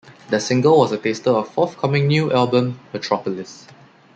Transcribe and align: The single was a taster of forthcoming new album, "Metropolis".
The 0.31 0.39
single 0.39 0.79
was 0.79 0.91
a 0.91 0.97
taster 0.97 1.29
of 1.29 1.53
forthcoming 1.53 2.07
new 2.07 2.33
album, 2.33 2.79
"Metropolis". 2.91 3.67